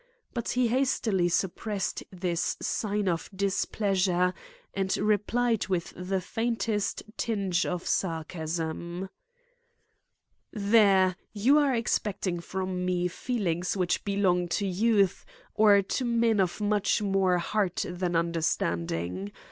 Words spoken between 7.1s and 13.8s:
tinge of sarcasm: "There! you are expecting from me feelings